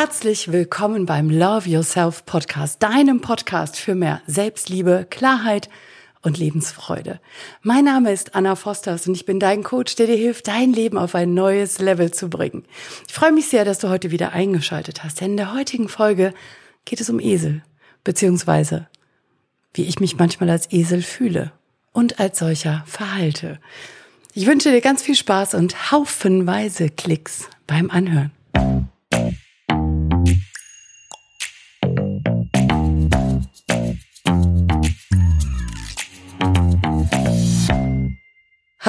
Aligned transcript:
Herzlich 0.00 0.52
willkommen 0.52 1.06
beim 1.06 1.28
Love 1.28 1.68
Yourself 1.68 2.24
Podcast, 2.24 2.80
deinem 2.84 3.20
Podcast 3.20 3.76
für 3.76 3.96
mehr 3.96 4.22
Selbstliebe, 4.28 5.08
Klarheit 5.10 5.68
und 6.22 6.38
Lebensfreude. 6.38 7.18
Mein 7.62 7.86
Name 7.86 8.12
ist 8.12 8.36
Anna 8.36 8.54
Fosters 8.54 9.08
und 9.08 9.16
ich 9.16 9.26
bin 9.26 9.40
dein 9.40 9.64
Coach, 9.64 9.96
der 9.96 10.06
dir 10.06 10.14
hilft, 10.14 10.46
dein 10.46 10.72
Leben 10.72 10.98
auf 10.98 11.16
ein 11.16 11.34
neues 11.34 11.80
Level 11.80 12.12
zu 12.12 12.30
bringen. 12.30 12.62
Ich 13.08 13.12
freue 13.12 13.32
mich 13.32 13.48
sehr, 13.48 13.64
dass 13.64 13.80
du 13.80 13.88
heute 13.88 14.12
wieder 14.12 14.32
eingeschaltet 14.32 15.02
hast, 15.02 15.20
denn 15.20 15.32
in 15.32 15.36
der 15.36 15.52
heutigen 15.52 15.88
Folge 15.88 16.32
geht 16.84 17.00
es 17.00 17.10
um 17.10 17.18
Esel, 17.18 17.64
beziehungsweise 18.04 18.86
wie 19.74 19.82
ich 19.82 19.98
mich 19.98 20.16
manchmal 20.16 20.50
als 20.50 20.70
Esel 20.70 21.02
fühle 21.02 21.50
und 21.90 22.20
als 22.20 22.38
solcher 22.38 22.84
verhalte. 22.86 23.58
Ich 24.32 24.46
wünsche 24.46 24.70
dir 24.70 24.80
ganz 24.80 25.02
viel 25.02 25.16
Spaß 25.16 25.54
und 25.54 25.90
haufenweise 25.90 26.88
Klicks 26.88 27.48
beim 27.66 27.90
Anhören. 27.90 28.30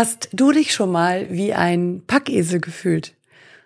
Hast 0.02 0.30
du 0.32 0.54
dich 0.54 0.74
schon 0.74 0.94
mal 0.94 1.28
wie 1.30 1.54
ein 1.54 2.04
Packesel 2.08 2.62
gefühlt? 2.62 3.16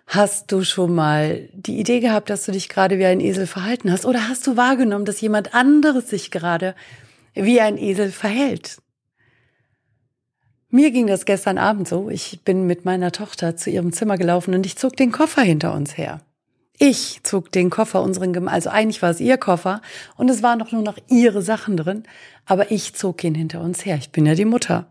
Hast 0.08 0.50
du 0.50 0.64
schon 0.64 0.92
mal 0.92 1.48
die 1.52 1.78
Idee 1.78 2.00
gehabt, 2.00 2.28
dass 2.28 2.44
du 2.44 2.50
dich 2.50 2.68
gerade 2.68 2.98
wie 2.98 3.04
ein 3.04 3.20
Esel 3.20 3.46
verhalten 3.46 3.92
hast? 3.92 4.04
Oder 4.04 4.28
hast 4.28 4.44
du 4.48 4.56
wahrgenommen, 4.56 5.04
dass 5.04 5.20
jemand 5.20 5.54
anderes 5.54 6.10
sich 6.10 6.32
gerade 6.32 6.74
wie 7.34 7.60
ein 7.60 7.78
Esel 7.78 8.10
verhält? 8.10 8.78
Mir 10.70 10.90
ging 10.90 11.06
das 11.06 11.24
gestern 11.24 11.56
Abend 11.56 11.86
so. 11.86 12.10
Ich 12.10 12.40
bin 12.42 12.66
mit 12.66 12.84
meiner 12.84 13.12
Tochter 13.12 13.56
zu 13.56 13.70
ihrem 13.70 13.92
Zimmer 13.92 14.18
gelaufen 14.18 14.54
und 14.54 14.66
ich 14.66 14.74
zog 14.74 14.96
den 14.96 15.12
Koffer 15.12 15.42
hinter 15.42 15.72
uns 15.72 15.96
her. 15.96 16.20
Ich 16.80 17.20
zog 17.22 17.52
den 17.52 17.70
Koffer 17.70 18.02
unseren, 18.02 18.48
also 18.48 18.70
eigentlich 18.70 19.02
war 19.02 19.10
es 19.10 19.20
ihr 19.20 19.38
Koffer 19.38 19.82
und 20.16 20.28
es 20.28 20.42
waren 20.42 20.58
doch 20.58 20.72
nur 20.72 20.82
noch 20.82 20.98
ihre 21.08 21.42
Sachen 21.42 21.76
drin, 21.76 22.02
aber 22.44 22.72
ich 22.72 22.92
zog 22.94 23.22
ihn 23.22 23.36
hinter 23.36 23.60
uns 23.60 23.86
her. 23.86 23.98
Ich 23.98 24.10
bin 24.10 24.26
ja 24.26 24.34
die 24.34 24.44
Mutter. 24.44 24.88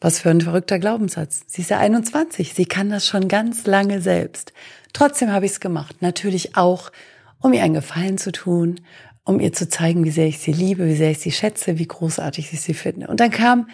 Was 0.00 0.20
für 0.20 0.30
ein 0.30 0.40
verrückter 0.40 0.78
Glaubenssatz. 0.78 1.42
Sie 1.46 1.60
ist 1.60 1.70
ja 1.70 1.78
21, 1.78 2.54
sie 2.54 2.64
kann 2.64 2.88
das 2.88 3.06
schon 3.06 3.28
ganz 3.28 3.66
lange 3.66 4.00
selbst. 4.00 4.54
Trotzdem 4.94 5.30
habe 5.30 5.44
ich 5.44 5.52
es 5.52 5.60
gemacht. 5.60 6.00
Natürlich 6.00 6.56
auch, 6.56 6.90
um 7.38 7.52
ihr 7.52 7.62
einen 7.62 7.74
Gefallen 7.74 8.16
zu 8.16 8.32
tun, 8.32 8.80
um 9.24 9.40
ihr 9.40 9.52
zu 9.52 9.68
zeigen, 9.68 10.04
wie 10.04 10.10
sehr 10.10 10.26
ich 10.26 10.38
sie 10.38 10.52
liebe, 10.52 10.86
wie 10.86 10.96
sehr 10.96 11.10
ich 11.10 11.18
sie 11.18 11.32
schätze, 11.32 11.78
wie 11.78 11.86
großartig 11.86 12.52
ich 12.52 12.60
sie 12.60 12.74
finde. 12.74 13.08
Und 13.08 13.20
dann 13.20 13.30
kam 13.30 13.68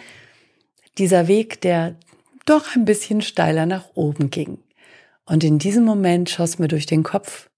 dieser 0.97 1.27
Weg, 1.27 1.61
der 1.61 1.95
doch 2.45 2.75
ein 2.75 2.85
bisschen 2.85 3.21
steiler 3.21 3.65
nach 3.65 3.85
oben 3.93 4.29
ging. 4.29 4.59
Und 5.25 5.43
in 5.43 5.59
diesem 5.59 5.85
Moment 5.85 6.29
schoss 6.29 6.59
mir 6.59 6.67
durch 6.67 6.85
den 6.85 7.03
Kopf, 7.03 7.49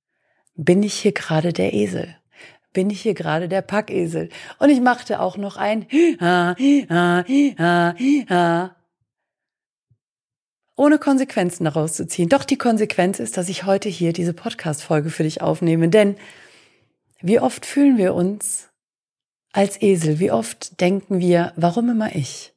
bin 0.55 0.83
ich 0.83 0.93
hier 0.93 1.11
gerade 1.11 1.53
der 1.53 1.73
Esel? 1.73 2.18
Bin 2.80 2.91
ich 2.91 3.02
hier 3.02 3.13
gerade 3.13 3.49
der 3.49 3.61
Packesel? 3.61 4.30
Und 4.58 4.69
ich 4.69 4.80
machte 4.80 5.19
auch 5.19 5.35
noch 5.35 5.58
ein 5.58 5.85
ha, 6.22 6.55
ha, 6.89 7.25
ha, 7.59 7.95
ha, 8.30 8.75
ohne 10.77 10.97
Konsequenzen 10.97 11.66
daraus 11.66 11.91
zu 11.95 12.08
ziehen. 12.08 12.30
Doch 12.30 12.45
die 12.45 12.58
Konsequenz 12.58 13.19
ist, 13.19 13.36
dass 13.36 13.49
ich 13.49 13.66
heute 13.66 13.89
hier 13.89 14.13
diese 14.13 14.31
Podcast-Folge 14.31 15.09
für 15.09 15.23
dich 15.23 15.41
aufnehme. 15.41 15.89
Denn 15.89 16.16
wie 17.19 17.41
oft 17.41 17.66
fühlen 17.66 17.97
wir 17.97 18.13
uns 18.13 18.69
als 19.52 19.81
Esel? 19.81 20.21
Wie 20.21 20.31
oft 20.31 20.80
denken 20.80 21.19
wir, 21.19 21.52
warum 21.58 21.89
immer 21.89 22.16
ich? 22.16 22.53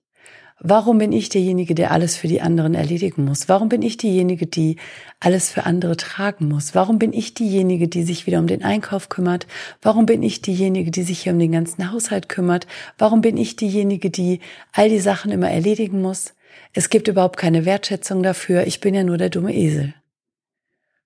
Warum 0.65 0.99
bin 0.99 1.11
ich 1.11 1.29
derjenige, 1.29 1.75
der 1.75 1.91
alles 1.91 2.17
für 2.17 2.29
die 2.29 2.41
anderen 2.41 2.75
erledigen 2.75 3.25
muss? 3.25 3.49
Warum 3.49 3.69
bin 3.69 3.83
ich 3.83 3.97
diejenige, 3.97 4.47
die 4.47 4.77
alles 5.19 5.51
für 5.51 5.65
andere 5.65 5.97
tragen 5.97 6.47
muss? 6.47 6.73
Warum 6.77 7.01
bin 7.01 7.13
ich 7.13 7.35
diejenige, 7.35 7.89
die 7.89 8.05
sich 8.05 8.29
wieder 8.29 8.39
um 8.39 8.47
den 8.47 8.63
Einkauf 8.63 9.09
kümmert? 9.09 9.49
Warum 9.83 10.07
bin 10.07 10.23
ich 10.23 10.41
diejenige, 10.41 10.93
die 10.93 11.03
sich 11.03 11.23
hier 11.23 11.33
um 11.33 11.41
den 11.41 11.51
ganzen 11.51 11.91
Haushalt 11.91 12.29
kümmert? 12.29 12.69
Warum 12.97 13.23
bin 13.23 13.39
ich 13.39 13.57
diejenige, 13.57 14.09
die 14.09 14.39
all 14.73 14.89
die 14.89 15.01
Sachen 15.01 15.33
immer 15.33 15.51
erledigen 15.51 16.01
muss? 16.01 16.35
Es 16.73 16.91
gibt 16.91 17.09
überhaupt 17.09 17.39
keine 17.39 17.65
Wertschätzung 17.65 18.23
dafür. 18.23 18.65
Ich 18.65 18.79
bin 18.79 18.95
ja 18.95 19.03
nur 19.03 19.19
der 19.19 19.31
dumme 19.31 19.53
Esel. 19.53 19.95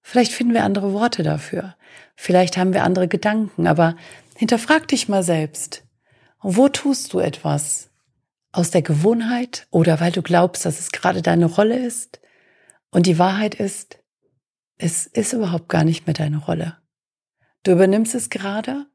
Vielleicht 0.03 0.33
finden 0.33 0.53
wir 0.53 0.65
andere 0.65 0.93
Worte 0.93 1.23
dafür. 1.23 1.77
Vielleicht 2.15 2.59
haben 2.59 2.75
wir 2.75 2.85
andere 2.85 3.09
Gedanken, 3.09 3.67
aber 3.67 3.97
hinterfrag 4.37 4.87
dich 4.87 5.09
mal 5.09 5.23
selbst. 5.23 5.83
Wo 6.43 6.69
tust 6.69 7.15
du 7.15 7.21
etwas, 7.21 7.86
aus 8.57 8.71
der 8.71 8.83
Gewohnheit 8.83 9.67
oder 9.71 10.01
weil 10.01 10.13
du 10.13 10.23
glaubst, 10.23 10.65
dass 10.65 10.81
es 10.81 10.91
gerade 10.91 11.21
deine 11.21 11.45
Rolle 11.45 11.79
ist. 11.79 12.21
Und 12.91 13.07
die 13.07 13.19
Wahrheit 13.19 13.55
ist, 13.55 13.99
es 14.79 15.07
ist 15.07 15.35
überhaupt 15.35 15.69
gar 15.69 15.85
nicht 15.85 16.07
mehr 16.07 16.15
deine 16.15 16.39
Rolle. 16.39 16.79
Du 17.65 17.73
übernimmst 17.73 18.15
es 18.15 18.31
gerade 18.31 18.87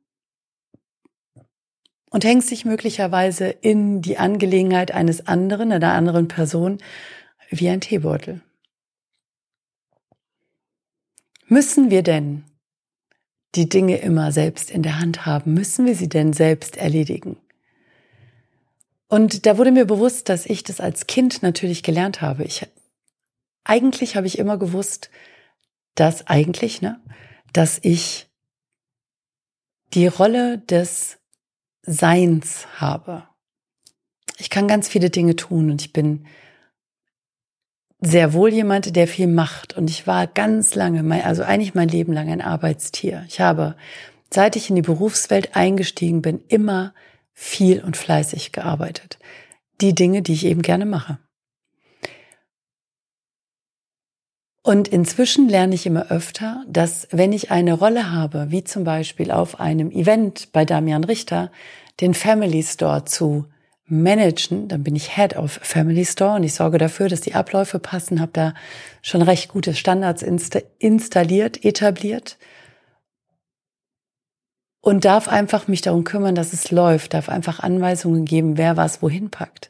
und 2.10 2.26
hängst 2.26 2.50
dich 2.50 2.66
möglicherweise 2.66 3.50
in 3.50 4.02
die 4.02 4.18
Angelegenheit 4.18 4.92
eines 4.92 5.28
anderen, 5.28 5.72
einer 5.72 5.94
anderen 5.94 6.28
Person, 6.28 6.80
wie 7.50 7.70
ein 7.70 7.82
Teebeutel. 7.82 8.42
Müssen 11.46 11.92
wir 11.92 12.02
denn 12.02 12.46
die 13.54 13.70
Dinge 13.70 13.98
immer 13.98 14.32
selbst 14.32 14.72
in 14.72 14.82
der 14.82 15.00
Hand 15.00 15.26
haben? 15.26 15.54
Müssen 15.54 15.86
wir 15.86 15.96
sie 15.96 16.10
denn 16.10 16.34
selbst 16.34 16.78
erledigen? 16.78 17.38
Und 19.12 19.46
da 19.46 19.58
wurde 19.58 19.74
mir 19.74 19.84
bewusst, 19.84 20.30
dass 20.30 20.46
ich 20.46 20.64
das 20.64 20.80
als 20.80 21.06
Kind 21.06 21.44
natürlich 21.44 21.84
gelernt 21.84 22.22
habe. 22.22 22.46
Ich, 22.46 22.66
eigentlich 23.66 24.16
habe 24.16 24.26
ich 24.26 24.40
immer 24.40 24.58
gewusst, 24.58 25.10
dass 25.96 26.28
eigentlich, 26.28 26.82
ne, 26.82 26.98
dass 27.52 27.78
ich 27.82 28.30
die 29.94 30.08
Rolle 30.08 30.60
des 30.60 31.18
Seins 31.82 32.68
habe. 32.78 33.28
Ich 34.38 34.50
kann 34.50 34.70
ganz 34.70 34.88
viele 34.88 35.10
Dinge 35.10 35.36
tun 35.36 35.72
und 35.72 35.82
ich 35.82 35.92
bin 35.92 36.26
sehr 38.00 38.32
wohl 38.32 38.54
jemand, 38.54 38.96
der 38.96 39.10
viel 39.10 39.28
macht. 39.28 39.76
Und 39.76 39.90
ich 39.90 40.08
war 40.08 40.26
ganz 40.26 40.74
lange, 40.74 41.26
also 41.26 41.44
eigentlich 41.44 41.76
mein 41.76 41.90
Leben 41.90 42.14
lang 42.14 42.30
ein 42.30 42.40
Arbeitstier. 42.40 43.26
Ich 43.28 43.42
habe, 43.42 43.76
seit 44.34 44.56
ich 44.56 44.70
in 44.70 44.78
die 44.78 44.82
Berufswelt 44.82 45.54
eingestiegen 45.58 46.22
bin, 46.22 46.42
immer 46.48 46.94
viel 47.42 47.82
und 47.84 47.98
fleißig 47.98 48.52
gearbeitet. 48.52 49.18
Die 49.82 49.96
Dinge, 49.96 50.22
die 50.22 50.34
ich 50.34 50.46
eben 50.46 50.62
gerne 50.62 50.86
mache. 50.86 51.18
Und 54.62 54.88
inzwischen 54.88 55.50
lerne 55.50 55.74
ich 55.74 55.88
immer 55.88 56.12
öfter, 56.12 56.64
dass 56.68 57.08
wenn 57.10 57.34
ich 57.34 57.50
eine 57.50 57.74
Rolle 57.74 58.12
habe, 58.12 58.52
wie 58.52 58.64
zum 58.64 58.84
Beispiel 58.84 59.32
auf 59.32 59.60
einem 59.60 59.90
Event 59.90 60.52
bei 60.52 60.66
Damian 60.66 61.04
Richter, 61.04 61.52
den 62.00 62.14
Family 62.14 62.62
Store 62.62 63.06
zu 63.06 63.48
managen, 63.86 64.68
dann 64.68 64.84
bin 64.84 64.96
ich 64.96 65.16
Head 65.16 65.36
of 65.36 65.52
Family 65.64 66.06
Store 66.06 66.36
und 66.36 66.44
ich 66.44 66.54
sorge 66.54 66.78
dafür, 66.78 67.10
dass 67.10 67.22
die 67.22 67.34
Abläufe 67.34 67.80
passen, 67.80 68.22
habe 68.22 68.34
da 68.34 68.54
schon 69.02 69.24
recht 69.24 69.50
gute 69.50 69.74
Standards 69.74 70.24
installiert, 70.78 71.66
etabliert 71.66 72.38
und 74.82 75.06
darf 75.06 75.28
einfach 75.28 75.68
mich 75.68 75.82
darum 75.82 76.04
kümmern, 76.04 76.36
dass 76.36 76.54
es 76.54 76.72
läuft, 76.72 77.14
darf 77.14 77.30
einfach 77.30 77.60
Anweisungen 77.60 78.26
geben, 78.26 78.58
wer 78.58 78.78
was 78.78 79.02
wohin 79.02 79.30
packt. 79.30 79.70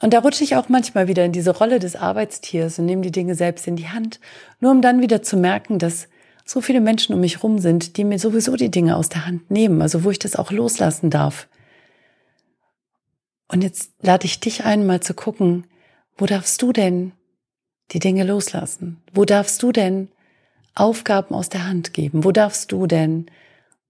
Und 0.00 0.12
da 0.12 0.18
rutsche 0.18 0.44
ich 0.44 0.56
auch 0.56 0.68
manchmal 0.68 1.08
wieder 1.08 1.24
in 1.24 1.32
diese 1.32 1.56
Rolle 1.56 1.78
des 1.78 1.96
Arbeitstiers 1.96 2.78
und 2.78 2.84
nehme 2.84 3.02
die 3.02 3.12
Dinge 3.12 3.34
selbst 3.34 3.66
in 3.66 3.76
die 3.76 3.88
Hand, 3.88 4.20
nur 4.60 4.70
um 4.70 4.82
dann 4.82 5.00
wieder 5.00 5.22
zu 5.22 5.38
merken, 5.38 5.78
dass 5.78 6.08
so 6.44 6.60
viele 6.60 6.82
Menschen 6.82 7.14
um 7.14 7.20
mich 7.20 7.42
rum 7.42 7.58
sind, 7.58 7.96
die 7.96 8.04
mir 8.04 8.18
sowieso 8.18 8.56
die 8.56 8.70
Dinge 8.70 8.96
aus 8.96 9.08
der 9.08 9.26
Hand 9.26 9.50
nehmen, 9.50 9.80
also 9.80 10.04
wo 10.04 10.10
ich 10.10 10.18
das 10.18 10.36
auch 10.36 10.52
loslassen 10.52 11.08
darf. 11.10 11.48
Und 13.48 13.62
jetzt 13.62 13.92
lade 14.02 14.26
ich 14.26 14.38
dich 14.38 14.64
ein, 14.64 14.86
mal 14.86 15.00
zu 15.00 15.14
gucken, 15.14 15.66
wo 16.18 16.26
darfst 16.26 16.60
du 16.60 16.72
denn 16.72 17.12
die 17.92 18.00
Dinge 18.00 18.24
loslassen? 18.24 19.02
Wo 19.12 19.24
darfst 19.24 19.62
du 19.62 19.72
denn 19.72 20.08
Aufgaben 20.74 21.34
aus 21.34 21.48
der 21.48 21.66
Hand 21.66 21.94
geben? 21.94 22.22
Wo 22.22 22.32
darfst 22.32 22.70
du 22.70 22.86
denn 22.86 23.26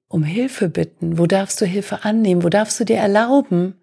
um 0.08 0.22
Hilfe 0.22 0.68
bitten? 0.68 1.18
Wo 1.18 1.26
darfst 1.26 1.60
du 1.60 1.66
Hilfe 1.66 2.04
annehmen? 2.04 2.42
Wo 2.42 2.48
darfst 2.48 2.78
du 2.80 2.84
dir 2.84 2.96
erlauben, 2.96 3.74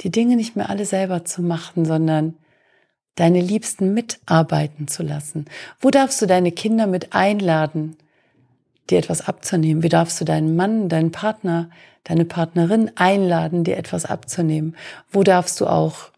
die 0.00 0.10
Dinge 0.10 0.36
nicht 0.36 0.56
mehr 0.56 0.70
alle 0.70 0.84
selber 0.84 1.24
zu 1.24 1.42
machen, 1.42 1.84
sondern 1.84 2.36
deine 3.14 3.40
Liebsten 3.40 3.94
mitarbeiten 3.94 4.88
zu 4.88 5.02
lassen? 5.02 5.46
Wo 5.80 5.90
darfst 5.90 6.20
du 6.20 6.26
deine 6.26 6.52
Kinder 6.52 6.86
mit 6.86 7.14
einladen, 7.14 7.96
dir 8.90 8.98
etwas 8.98 9.26
abzunehmen? 9.26 9.82
Wie 9.82 9.88
darfst 9.88 10.20
du 10.20 10.24
deinen 10.24 10.56
Mann, 10.56 10.88
deinen 10.88 11.12
Partner, 11.12 11.70
deine 12.04 12.24
Partnerin 12.24 12.90
einladen, 12.94 13.64
dir 13.64 13.76
etwas 13.76 14.04
abzunehmen? 14.04 14.76
Wo 15.10 15.22
darfst 15.22 15.60
du 15.60 15.66
auch 15.66 16.10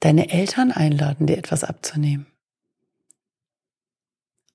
deine 0.00 0.30
Eltern 0.30 0.72
einladen, 0.72 1.26
dir 1.26 1.38
etwas 1.38 1.64
abzunehmen? 1.64 2.26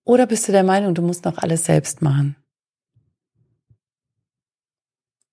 Oder 0.03 0.25
bist 0.25 0.47
du 0.47 0.53
der 0.53 0.63
Meinung, 0.63 0.95
du 0.95 1.01
musst 1.01 1.25
noch 1.25 1.37
alles 1.37 1.65
selbst 1.65 2.01
machen? 2.01 2.37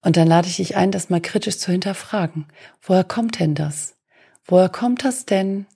Und 0.04 0.18
dann 0.18 0.28
lade 0.28 0.46
ich 0.48 0.56
dich 0.56 0.76
ein, 0.76 0.90
das 0.90 1.08
mal 1.08 1.20
kritisch 1.20 1.58
zu 1.58 1.72
hinterfragen. 1.72 2.46
Woher 2.82 3.04
kommt 3.04 3.40
denn 3.40 3.54
das? 3.54 3.96
Woher 4.44 4.68
kommt 4.68 5.02
das 5.02 5.24
denn, 5.24 5.66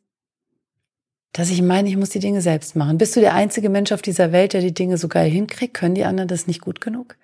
dass 1.33 1.51
ich 1.51 1.63
meine, 1.63 1.89
ich 1.89 1.97
muss 1.97 2.11
die 2.11 2.19
Dinge 2.19 2.43
selbst 2.43 2.77
machen. 2.77 2.99
Bist 2.99 3.17
du 3.17 3.21
der 3.21 3.35
einzige 3.35 3.71
Mensch 3.71 3.91
auf 3.91 4.03
dieser 4.03 4.31
Welt, 4.31 4.53
der 4.53 4.61
die 4.61 4.75
Dinge 4.75 4.99
so 4.99 5.09
geil 5.09 5.31
hinkriegt? 5.31 5.75
Können 5.75 5.95
die 5.95 6.05
anderen 6.05 6.29
das 6.29 6.47
nicht 6.47 6.61
gut 6.61 6.81
genug? 6.81 7.17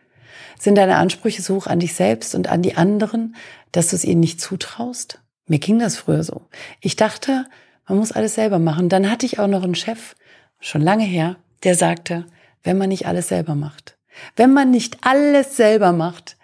Sind 0.59 0.77
deine 0.77 0.97
Ansprüche 0.97 1.43
so 1.43 1.57
hoch 1.57 1.67
an 1.67 1.81
dich 1.81 1.95
selbst 1.95 2.35
und 2.35 2.49
an 2.49 2.63
die 2.63 2.77
anderen, 2.77 3.37
dass 3.73 3.89
du 3.89 3.97
es 3.97 4.05
ihnen 4.05 4.21
nicht 4.21 4.41
zutraust? 4.41 5.21
Mir 5.47 5.59
ging 5.59 5.79
das 5.79 5.97
früher 5.97 6.23
so. 6.23 6.43
Ich 6.81 6.97
dachte, 6.97 7.45
man 7.87 7.99
muss 7.99 8.13
alles 8.13 8.35
selber 8.35 8.59
machen. 8.59 8.89
Dann 8.89 9.11
hatte 9.11 9.27
ich 9.27 9.39
auch 9.39 9.47
noch 9.47 9.63
einen 9.63 9.75
Chef, 9.75 10.15
schon 10.59 10.81
lange 10.81 11.05
her, 11.05 11.37
der 11.65 11.75
sagte, 11.75 12.25
wenn 12.63 12.79
man 12.79 12.89
nicht 12.89 13.07
alles 13.07 13.29
selber 13.29 13.55
macht, 13.55 13.99
wenn 14.37 14.55
man 14.55 14.71
nicht 14.71 14.99
alles 15.03 15.57
selber 15.57 15.93
macht, 15.93 16.37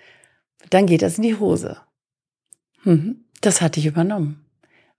dann 0.69 0.87
geht 0.87 1.03
das 1.03 1.17
in 1.17 1.23
die 1.23 1.37
Hose. 1.37 1.79
Mhm, 2.85 3.25
das 3.41 3.63
hatte 3.63 3.81
ich 3.81 3.87
übernommen. 3.87 4.45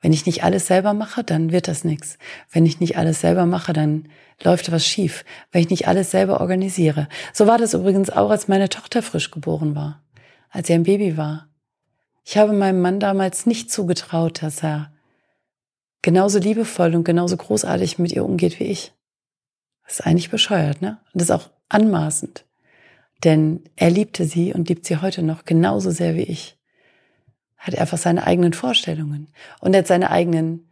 Wenn 0.02 0.14
ich 0.14 0.26
nicht 0.26 0.44
alles 0.44 0.66
selber 0.66 0.94
mache, 0.94 1.24
dann 1.24 1.52
wird 1.52 1.68
das 1.68 1.84
nichts. 1.84 2.18
Wenn 2.50 2.66
ich 2.66 2.80
nicht 2.80 2.98
alles 2.98 3.22
selber 3.22 3.46
mache, 3.46 3.72
dann 3.72 4.10
läuft 4.42 4.72
was 4.72 4.86
schief. 4.86 5.24
Wenn 5.52 5.62
ich 5.62 5.70
nicht 5.70 5.88
alles 5.88 6.10
selber 6.10 6.42
organisiere. 6.42 7.08
So 7.34 7.46
war 7.46 7.60
das 7.60 7.76
übrigens 7.76 8.10
auch, 8.10 8.32
als 8.32 8.48
meine 8.48 8.70
Tochter 8.70 9.04
frisch 9.04 9.30
geboren 9.30 9.76
war, 9.76 10.04
als 10.50 10.68
sie 10.68 10.74
ein 10.74 10.84
Baby 10.84 11.18
war. 11.18 11.50
Ich 12.26 12.38
habe 12.38 12.54
meinem 12.54 12.82
Mann 12.82 13.00
damals 13.00 13.46
nicht 13.46 13.72
zugetraut, 13.72 14.42
dass 14.42 14.64
er 14.64 14.92
genauso 16.02 16.40
liebevoll 16.40 16.96
und 16.96 17.04
genauso 17.04 17.38
großartig 17.38 18.00
mit 18.00 18.12
ihr 18.12 18.26
umgeht 18.26 18.60
wie 18.60 18.66
ich. 18.66 18.94
Das 19.84 20.00
ist 20.00 20.06
eigentlich 20.06 20.32
bescheuert, 20.32 20.82
ne? 20.82 21.00
Und 21.14 21.22
das 21.22 21.30
ist 21.30 21.32
auch 21.32 21.50
anmaßend. 21.70 22.46
Denn 23.24 23.64
er 23.76 23.90
liebte 23.90 24.26
sie 24.26 24.54
und 24.54 24.70
liebt 24.70 24.86
sie 24.86 24.98
heute 24.98 25.24
noch 25.24 25.46
genauso 25.46 25.92
sehr 25.92 26.16
wie 26.16 26.24
ich 26.24 26.58
hat 27.62 27.78
einfach 27.78 28.00
seine 28.00 28.26
eigenen 28.26 28.54
Vorstellungen 28.54 29.28
und 29.60 29.76
hat 29.76 29.86
seine 29.86 30.10
eigenen 30.10 30.68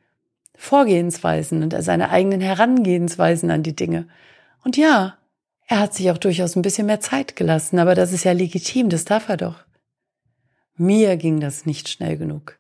Vorgehensweisen 0.56 1.62
und 1.62 1.84
seine 1.84 2.10
eigenen 2.10 2.42
Herangehensweisen 2.42 3.51
an 3.51 3.62
die 3.62 3.75
Dinge. 3.75 4.07
Und 4.63 4.75
ja, 4.75 5.18
er 5.68 5.80
hat 5.80 5.94
sich 5.94 6.10
auch 6.10 6.18
durchaus 6.18 6.56
ein 6.56 6.63
bisschen 6.63 6.88
mehr 6.88 7.00
Zeit 7.00 7.36
gelassen, 7.36 7.78
aber 7.78 7.94
das 7.94 8.12
ist 8.12 8.24
ja 8.24 8.31
legitim, 8.31 8.90
das 8.90 9.06
darf 9.06 9.30
er 9.30 9.38
doch. 9.38 9.63
Mir 10.75 11.16
ging 11.16 11.40
das 11.40 11.68
nicht 11.68 11.90
schnell 11.90 12.18
genug. 12.18 12.57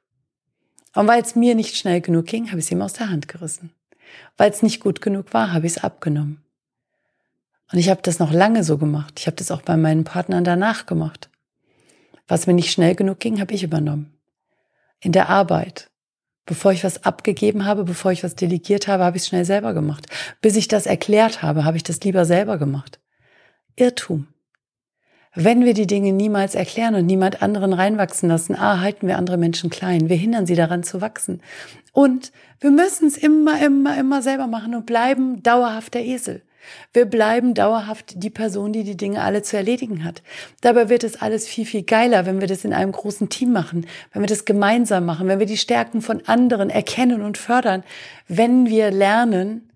Und 0.93 1.07
weil 1.07 1.23
es 1.23 1.35
mir 1.35 1.55
nicht 1.55 1.75
schnell 1.75 1.99
genug 1.99 2.27
ging, 2.27 2.49
habe 2.49 2.59
ich 2.59 2.65
es 2.65 2.71
ihm 2.71 2.83
aus 2.83 2.93
der 2.93 3.09
Hand 3.09 3.27
gerissen. 3.27 3.71
Weil 4.37 4.51
es 4.51 4.61
nicht 4.61 4.79
gut 4.79 5.01
genug 5.01 5.33
war, 5.33 5.53
habe 5.53 5.65
ich 5.65 5.77
es 5.77 5.83
abgenommen. 5.83 6.43
Und 7.71 7.79
ich 7.79 7.89
habe 7.89 8.01
das 8.01 8.19
noch 8.19 8.31
lange 8.31 8.63
so 8.63 8.77
gemacht. 8.77 9.19
Ich 9.19 9.27
habe 9.27 9.37
das 9.37 9.51
auch 9.51 9.61
bei 9.61 9.77
meinen 9.77 10.03
Partnern 10.03 10.43
danach 10.43 10.85
gemacht. 10.85 11.29
Was 12.27 12.47
mir 12.47 12.53
nicht 12.53 12.71
schnell 12.71 12.95
genug 12.95 13.19
ging, 13.19 13.39
habe 13.39 13.53
ich 13.53 13.63
übernommen 13.63 14.19
in 15.01 15.11
der 15.11 15.29
Arbeit. 15.29 15.89
Bevor 16.45 16.71
ich 16.71 16.83
was 16.83 17.03
abgegeben 17.03 17.65
habe, 17.65 17.83
bevor 17.83 18.11
ich 18.11 18.23
was 18.23 18.35
delegiert 18.35 18.87
habe, 18.87 19.03
habe 19.03 19.17
ich 19.17 19.23
es 19.23 19.29
schnell 19.29 19.45
selber 19.45 19.73
gemacht. 19.73 20.07
Bis 20.41 20.55
ich 20.55 20.67
das 20.67 20.87
erklärt 20.87 21.43
habe, 21.43 21.63
habe 21.63 21.77
ich 21.77 21.83
das 21.83 22.01
lieber 22.01 22.25
selber 22.25 22.57
gemacht. 22.57 22.99
Irrtum. 23.75 24.27
Wenn 25.35 25.63
wir 25.63 25.75
die 25.75 25.85
Dinge 25.85 26.11
niemals 26.11 26.55
erklären 26.55 26.95
und 26.95 27.05
niemand 27.05 27.43
anderen 27.43 27.71
reinwachsen 27.71 28.29
lassen, 28.29 28.55
ah, 28.55 28.79
halten 28.79 29.07
wir 29.07 29.17
andere 29.17 29.37
Menschen 29.37 29.69
klein. 29.69 30.09
Wir 30.09 30.17
hindern 30.17 30.47
sie 30.47 30.55
daran 30.55 30.81
zu 30.81 31.01
wachsen. 31.01 31.41
Und 31.93 32.31
wir 32.59 32.71
müssen 32.71 33.07
es 33.07 33.17
immer, 33.17 33.63
immer, 33.63 33.95
immer 33.97 34.23
selber 34.23 34.47
machen 34.47 34.73
und 34.73 34.87
bleiben 34.87 35.43
dauerhaft 35.43 35.93
der 35.93 36.03
Esel. 36.03 36.41
Wir 36.93 37.05
bleiben 37.05 37.53
dauerhaft 37.53 38.21
die 38.23 38.29
Person, 38.29 38.73
die 38.73 38.83
die 38.83 38.97
Dinge 38.97 39.21
alle 39.21 39.41
zu 39.41 39.57
erledigen 39.57 40.03
hat. 40.03 40.21
Dabei 40.61 40.89
wird 40.89 41.03
es 41.03 41.21
alles 41.21 41.47
viel, 41.47 41.65
viel 41.65 41.83
geiler, 41.83 42.25
wenn 42.25 42.41
wir 42.41 42.47
das 42.47 42.65
in 42.65 42.73
einem 42.73 42.91
großen 42.91 43.29
Team 43.29 43.51
machen, 43.51 43.85
wenn 44.11 44.21
wir 44.21 44.27
das 44.27 44.45
gemeinsam 44.45 45.05
machen, 45.05 45.27
wenn 45.27 45.39
wir 45.39 45.45
die 45.45 45.57
Stärken 45.57 46.01
von 46.01 46.25
anderen 46.27 46.69
erkennen 46.69 47.21
und 47.21 47.37
fördern, 47.37 47.83
wenn 48.27 48.67
wir 48.67 48.91
lernen, 48.91 49.71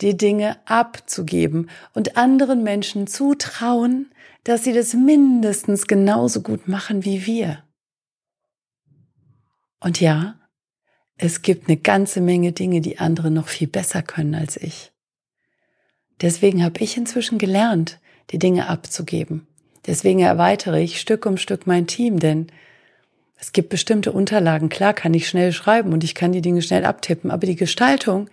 die 0.00 0.16
Dinge 0.16 0.56
abzugeben 0.64 1.70
und 1.94 2.16
anderen 2.16 2.62
Menschen 2.62 3.06
zutrauen, 3.06 4.10
dass 4.44 4.64
sie 4.64 4.72
das 4.72 4.94
mindestens 4.94 5.86
genauso 5.86 6.40
gut 6.40 6.68
machen 6.68 7.04
wie 7.04 7.26
wir. 7.26 7.64
Und 9.80 10.00
ja, 10.00 10.38
es 11.16 11.42
gibt 11.42 11.68
eine 11.68 11.76
ganze 11.76 12.20
Menge 12.20 12.52
Dinge, 12.52 12.80
die 12.80 12.98
andere 12.98 13.30
noch 13.30 13.48
viel 13.48 13.68
besser 13.68 14.02
können 14.02 14.34
als 14.34 14.56
ich. 14.56 14.92
Deswegen 16.20 16.64
habe 16.64 16.80
ich 16.80 16.96
inzwischen 16.96 17.38
gelernt, 17.38 17.98
die 18.30 18.38
Dinge 18.38 18.68
abzugeben. 18.68 19.46
Deswegen 19.86 20.20
erweitere 20.20 20.82
ich 20.82 21.00
Stück 21.00 21.24
um 21.26 21.36
Stück 21.36 21.66
mein 21.66 21.86
Team, 21.86 22.18
denn 22.18 22.48
es 23.40 23.52
gibt 23.52 23.68
bestimmte 23.68 24.12
Unterlagen. 24.12 24.68
Klar 24.68 24.94
kann 24.94 25.14
ich 25.14 25.28
schnell 25.28 25.52
schreiben 25.52 25.92
und 25.92 26.04
ich 26.04 26.14
kann 26.14 26.32
die 26.32 26.42
Dinge 26.42 26.60
schnell 26.60 26.84
abtippen, 26.84 27.30
aber 27.30 27.46
die 27.46 27.56
Gestaltung, 27.56 28.28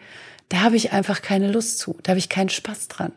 da 0.50 0.62
habe 0.62 0.76
ich 0.76 0.92
einfach 0.92 1.22
keine 1.22 1.52
Lust 1.52 1.80
zu, 1.80 1.96
da 2.04 2.12
habe 2.12 2.20
ich 2.20 2.30
keinen 2.30 2.50
Spaß 2.50 2.88
dran. 2.88 3.14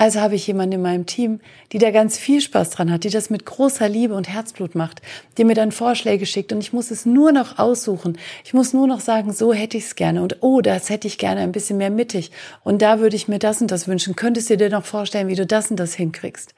Also 0.00 0.20
habe 0.20 0.36
ich 0.36 0.46
jemanden 0.46 0.74
in 0.74 0.82
meinem 0.82 1.06
Team, 1.06 1.40
die 1.72 1.78
da 1.78 1.90
ganz 1.90 2.16
viel 2.18 2.40
Spaß 2.40 2.70
dran 2.70 2.92
hat, 2.92 3.02
die 3.02 3.10
das 3.10 3.30
mit 3.30 3.44
großer 3.44 3.88
Liebe 3.88 4.14
und 4.14 4.28
Herzblut 4.28 4.76
macht, 4.76 5.02
die 5.36 5.42
mir 5.42 5.54
dann 5.54 5.72
Vorschläge 5.72 6.24
schickt 6.24 6.52
und 6.52 6.60
ich 6.60 6.72
muss 6.72 6.92
es 6.92 7.04
nur 7.04 7.32
noch 7.32 7.58
aussuchen. 7.58 8.16
Ich 8.44 8.54
muss 8.54 8.72
nur 8.72 8.86
noch 8.86 9.00
sagen, 9.00 9.32
so 9.32 9.52
hätte 9.52 9.76
ich 9.76 9.86
es 9.86 9.96
gerne 9.96 10.22
und 10.22 10.36
oh, 10.40 10.60
das 10.60 10.88
hätte 10.88 11.08
ich 11.08 11.18
gerne 11.18 11.40
ein 11.40 11.50
bisschen 11.50 11.78
mehr 11.78 11.90
mittig 11.90 12.30
und 12.62 12.80
da 12.80 13.00
würde 13.00 13.16
ich 13.16 13.26
mir 13.26 13.40
das 13.40 13.60
und 13.60 13.72
das 13.72 13.88
wünschen. 13.88 14.14
Könntest 14.14 14.48
du 14.50 14.56
dir 14.56 14.70
noch 14.70 14.84
vorstellen, 14.84 15.26
wie 15.26 15.34
du 15.34 15.46
das 15.46 15.68
und 15.68 15.80
das 15.80 15.94
hinkriegst? 15.94 16.54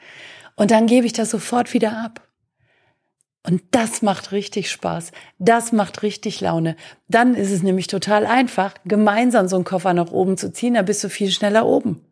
Und 0.56 0.70
dann 0.70 0.86
gebe 0.86 1.06
ich 1.06 1.14
das 1.14 1.30
sofort 1.30 1.72
wieder 1.72 1.96
ab. 1.96 2.20
Und 3.42 3.62
das 3.70 4.02
macht 4.02 4.32
richtig 4.32 4.70
Spaß. 4.70 5.12
Das 5.38 5.72
macht 5.72 6.02
richtig 6.02 6.42
Laune. 6.42 6.76
Dann 7.08 7.34
ist 7.34 7.50
es 7.50 7.62
nämlich 7.62 7.86
total 7.86 8.26
einfach, 8.26 8.74
gemeinsam 8.84 9.48
so 9.48 9.56
einen 9.56 9.64
Koffer 9.64 9.94
nach 9.94 10.10
oben 10.10 10.36
zu 10.36 10.52
ziehen, 10.52 10.74
da 10.74 10.82
bist 10.82 11.02
du 11.02 11.08
viel 11.08 11.30
schneller 11.30 11.64
oben 11.64 12.04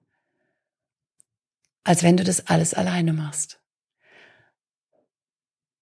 als 1.89 2.03
wenn 2.03 2.19
du 2.19 2.23
das 2.25 2.47
alles 2.49 2.75
alleine 2.75 3.15
machst. 3.15 3.61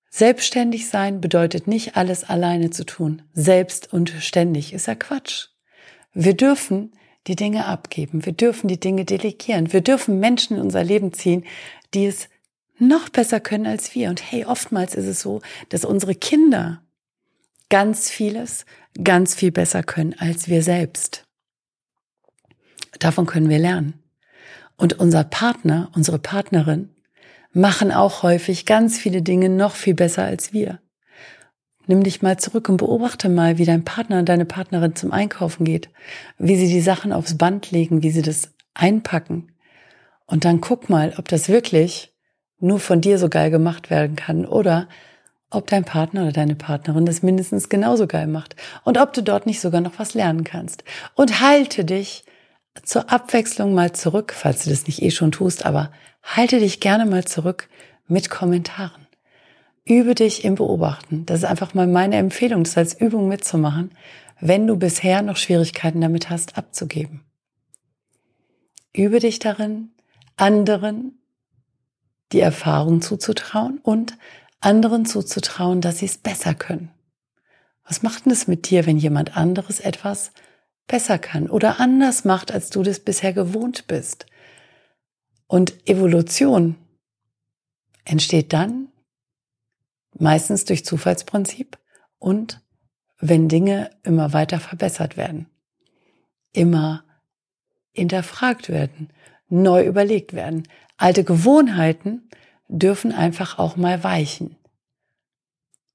Selbstständig 0.08 0.88
sein 0.88 1.20
bedeutet 1.20 1.66
nicht 1.66 1.96
alles 1.96 2.22
alleine 2.22 2.70
zu 2.70 2.86
tun. 2.86 3.22
Selbst 3.32 3.92
und 3.92 4.10
ständig 4.20 4.72
ist 4.72 4.86
ja 4.86 4.94
Quatsch. 4.94 5.48
Wir 6.14 6.34
dürfen 6.34 6.92
die 7.26 7.34
Dinge 7.34 7.66
abgeben. 7.66 8.24
Wir 8.24 8.32
dürfen 8.32 8.68
die 8.68 8.78
Dinge 8.78 9.04
delegieren. 9.04 9.72
Wir 9.72 9.80
dürfen 9.80 10.20
Menschen 10.20 10.56
in 10.56 10.62
unser 10.62 10.84
Leben 10.84 11.12
ziehen, 11.12 11.44
die 11.92 12.06
es 12.06 12.28
noch 12.78 13.08
besser 13.08 13.40
können 13.40 13.66
als 13.66 13.96
wir. 13.96 14.08
Und 14.08 14.22
hey, 14.30 14.44
oftmals 14.44 14.94
ist 14.94 15.06
es 15.06 15.20
so, 15.20 15.42
dass 15.70 15.84
unsere 15.84 16.14
Kinder 16.14 16.84
ganz 17.68 18.10
vieles 18.10 18.64
ganz 19.02 19.34
viel 19.34 19.50
besser 19.50 19.82
können 19.82 20.14
als 20.18 20.48
wir 20.48 20.62
selbst. 20.62 21.26
Davon 23.00 23.26
können 23.26 23.48
wir 23.48 23.58
lernen. 23.58 24.05
Und 24.76 24.98
unser 24.98 25.24
Partner, 25.24 25.90
unsere 25.94 26.18
Partnerin, 26.18 26.90
machen 27.52 27.90
auch 27.90 28.22
häufig 28.22 28.66
ganz 28.66 28.98
viele 28.98 29.22
Dinge 29.22 29.48
noch 29.48 29.74
viel 29.74 29.94
besser 29.94 30.24
als 30.24 30.52
wir. 30.52 30.80
Nimm 31.86 32.02
dich 32.02 32.20
mal 32.20 32.36
zurück 32.36 32.68
und 32.68 32.78
beobachte 32.78 33.28
mal, 33.28 33.58
wie 33.58 33.64
dein 33.64 33.84
Partner 33.84 34.18
und 34.18 34.28
deine 34.28 34.44
Partnerin 34.44 34.96
zum 34.96 35.12
Einkaufen 35.12 35.64
geht, 35.64 35.88
wie 36.38 36.56
sie 36.56 36.68
die 36.68 36.80
Sachen 36.80 37.12
aufs 37.12 37.38
Band 37.38 37.70
legen, 37.70 38.02
wie 38.02 38.10
sie 38.10 38.22
das 38.22 38.50
einpacken. 38.74 39.52
Und 40.26 40.44
dann 40.44 40.60
guck 40.60 40.90
mal, 40.90 41.14
ob 41.16 41.28
das 41.28 41.48
wirklich 41.48 42.12
nur 42.58 42.80
von 42.80 43.00
dir 43.00 43.18
so 43.18 43.28
geil 43.28 43.50
gemacht 43.50 43.88
werden 43.88 44.16
kann 44.16 44.44
oder 44.44 44.88
ob 45.48 45.68
dein 45.68 45.84
Partner 45.84 46.22
oder 46.22 46.32
deine 46.32 46.56
Partnerin 46.56 47.06
das 47.06 47.22
mindestens 47.22 47.68
genauso 47.68 48.06
geil 48.06 48.26
macht 48.26 48.56
und 48.84 48.98
ob 48.98 49.12
du 49.12 49.22
dort 49.22 49.46
nicht 49.46 49.60
sogar 49.60 49.80
noch 49.80 49.98
was 49.98 50.12
lernen 50.12 50.44
kannst. 50.44 50.84
Und 51.14 51.40
halte 51.40 51.84
dich 51.84 52.24
zur 52.84 53.10
Abwechslung 53.10 53.74
mal 53.74 53.92
zurück, 53.92 54.34
falls 54.36 54.64
du 54.64 54.70
das 54.70 54.86
nicht 54.86 55.02
eh 55.02 55.10
schon 55.10 55.32
tust, 55.32 55.64
aber 55.64 55.90
halte 56.22 56.58
dich 56.58 56.80
gerne 56.80 57.06
mal 57.06 57.24
zurück 57.24 57.68
mit 58.06 58.30
Kommentaren. 58.30 59.06
Übe 59.84 60.14
dich 60.14 60.44
im 60.44 60.56
Beobachten. 60.56 61.26
Das 61.26 61.38
ist 61.38 61.44
einfach 61.44 61.74
mal 61.74 61.86
meine 61.86 62.16
Empfehlung, 62.16 62.64
das 62.64 62.76
als 62.76 63.00
Übung 63.00 63.28
mitzumachen, 63.28 63.92
wenn 64.40 64.66
du 64.66 64.76
bisher 64.76 65.22
noch 65.22 65.36
Schwierigkeiten 65.36 66.00
damit 66.00 66.28
hast, 66.28 66.58
abzugeben. 66.58 67.22
Übe 68.92 69.20
dich 69.20 69.38
darin, 69.38 69.90
anderen 70.36 71.18
die 72.32 72.40
Erfahrung 72.40 73.00
zuzutrauen 73.00 73.78
und 73.82 74.18
anderen 74.60 75.06
zuzutrauen, 75.06 75.80
dass 75.80 75.98
sie 75.98 76.06
es 76.06 76.18
besser 76.18 76.54
können. 76.54 76.90
Was 77.86 78.02
macht 78.02 78.24
denn 78.24 78.32
es 78.32 78.48
mit 78.48 78.68
dir, 78.68 78.86
wenn 78.86 78.98
jemand 78.98 79.36
anderes 79.36 79.78
etwas 79.78 80.32
besser 80.86 81.18
kann 81.18 81.48
oder 81.48 81.80
anders 81.80 82.24
macht, 82.24 82.52
als 82.52 82.70
du 82.70 82.82
das 82.82 83.00
bisher 83.00 83.32
gewohnt 83.32 83.86
bist. 83.86 84.26
Und 85.46 85.88
Evolution 85.88 86.76
entsteht 88.04 88.52
dann 88.52 88.88
meistens 90.18 90.64
durch 90.64 90.84
Zufallsprinzip 90.84 91.78
und 92.18 92.60
wenn 93.18 93.48
Dinge 93.48 93.90
immer 94.02 94.32
weiter 94.32 94.60
verbessert 94.60 95.16
werden, 95.16 95.46
immer 96.52 97.04
hinterfragt 97.92 98.68
werden, 98.68 99.10
neu 99.48 99.84
überlegt 99.84 100.32
werden. 100.34 100.68
Alte 100.96 101.24
Gewohnheiten 101.24 102.28
dürfen 102.68 103.12
einfach 103.12 103.58
auch 103.58 103.76
mal 103.76 104.02
weichen. 104.04 104.56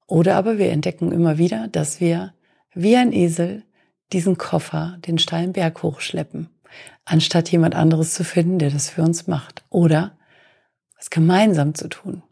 Oder 0.06 0.36
aber 0.36 0.58
wir 0.58 0.70
entdecken 0.70 1.12
immer 1.12 1.38
wieder, 1.38 1.68
dass 1.68 2.00
wir 2.00 2.34
wie 2.74 2.96
ein 2.96 3.12
Esel 3.12 3.64
diesen 4.12 4.38
Koffer 4.38 4.98
den 5.06 5.18
steilen 5.18 5.52
Berg 5.52 5.82
hochschleppen, 5.82 6.48
anstatt 7.04 7.50
jemand 7.50 7.74
anderes 7.74 8.14
zu 8.14 8.24
finden, 8.24 8.58
der 8.58 8.70
das 8.70 8.90
für 8.90 9.02
uns 9.02 9.26
macht. 9.26 9.64
Oder 9.70 10.16
es 10.98 11.10
gemeinsam 11.10 11.74
zu 11.74 11.88
tun. 11.88 12.22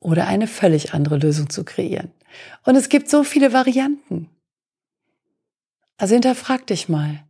Oder 0.00 0.26
eine 0.26 0.46
völlig 0.46 0.94
andere 0.94 1.16
Lösung 1.18 1.50
zu 1.50 1.64
kreieren. 1.64 2.10
Und 2.64 2.76
es 2.76 2.88
gibt 2.88 3.08
so 3.08 3.24
viele 3.24 3.52
Varianten. 3.52 4.30
Also 5.98 6.14
hinterfrag 6.14 6.66
dich 6.66 6.88
mal, 6.88 7.22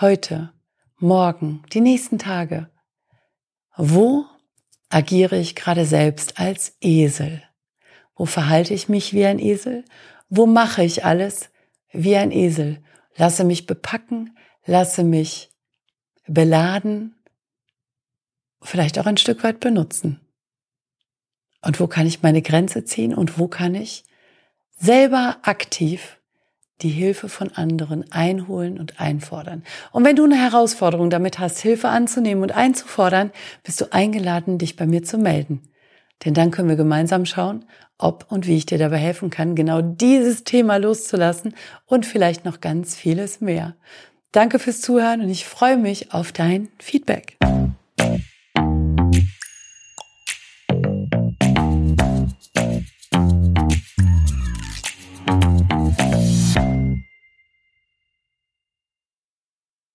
heute, 0.00 0.52
morgen, 0.98 1.64
die 1.72 1.80
nächsten 1.80 2.18
Tage, 2.18 2.68
wo 3.76 4.26
agiere 4.90 5.38
ich 5.38 5.56
gerade 5.56 5.86
selbst 5.86 6.38
als 6.38 6.76
Esel? 6.80 7.42
Wo 8.14 8.26
verhalte 8.26 8.74
ich 8.74 8.88
mich 8.88 9.14
wie 9.14 9.24
ein 9.24 9.38
Esel? 9.38 9.84
Wo 10.28 10.46
mache 10.46 10.84
ich 10.84 11.04
alles 11.04 11.50
wie 11.90 12.16
ein 12.16 12.30
Esel? 12.30 12.82
Lasse 13.16 13.44
mich 13.44 13.66
bepacken, 13.66 14.36
lasse 14.64 15.04
mich 15.04 15.50
beladen, 16.26 17.14
vielleicht 18.62 18.98
auch 18.98 19.06
ein 19.06 19.16
Stück 19.16 19.44
weit 19.44 19.60
benutzen. 19.60 20.20
Und 21.62 21.78
wo 21.78 21.86
kann 21.86 22.06
ich 22.06 22.22
meine 22.22 22.42
Grenze 22.42 22.84
ziehen 22.84 23.14
und 23.14 23.38
wo 23.38 23.48
kann 23.48 23.74
ich 23.74 24.04
selber 24.78 25.38
aktiv 25.42 26.18
die 26.80 26.88
Hilfe 26.88 27.28
von 27.28 27.50
anderen 27.52 28.10
einholen 28.10 28.78
und 28.78 29.00
einfordern. 29.00 29.62
Und 29.92 30.04
wenn 30.04 30.16
du 30.16 30.24
eine 30.24 30.36
Herausforderung 30.36 31.10
damit 31.10 31.38
hast, 31.38 31.60
Hilfe 31.60 31.88
anzunehmen 31.88 32.42
und 32.42 32.52
einzufordern, 32.52 33.30
bist 33.62 33.80
du 33.80 33.92
eingeladen, 33.92 34.58
dich 34.58 34.74
bei 34.74 34.86
mir 34.86 35.04
zu 35.04 35.18
melden. 35.18 35.62
Denn 36.24 36.34
dann 36.34 36.50
können 36.50 36.68
wir 36.68 36.76
gemeinsam 36.76 37.24
schauen, 37.26 37.64
ob 37.98 38.26
und 38.30 38.46
wie 38.46 38.56
ich 38.56 38.66
dir 38.66 38.78
dabei 38.78 38.98
helfen 38.98 39.30
kann, 39.30 39.54
genau 39.54 39.80
dieses 39.80 40.44
Thema 40.44 40.76
loszulassen 40.76 41.54
und 41.86 42.06
vielleicht 42.06 42.44
noch 42.44 42.60
ganz 42.60 42.96
vieles 42.96 43.40
mehr. 43.40 43.74
Danke 44.32 44.58
fürs 44.58 44.80
Zuhören 44.80 45.20
und 45.20 45.28
ich 45.28 45.44
freue 45.44 45.76
mich 45.76 46.12
auf 46.12 46.32
dein 46.32 46.68
Feedback. 46.78 47.36